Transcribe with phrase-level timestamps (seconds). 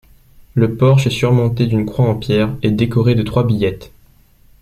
[0.55, 3.91] Le porche est surmonté d'une croix en pierre et décoré de trois billettes.